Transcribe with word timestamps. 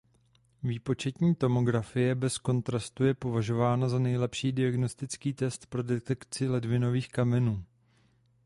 Výpočetní 0.63 1.35
tomografie 1.35 2.15
bez 2.15 2.37
kontrastu 2.37 3.03
je 3.03 3.13
považována 3.13 3.89
za 3.89 3.99
nejlepší 3.99 4.51
diagnostický 4.51 5.33
test 5.33 5.65
pro 5.65 5.83
detekci 5.83 6.47
ledvinových 6.49 7.09
kamenů. 7.09 7.63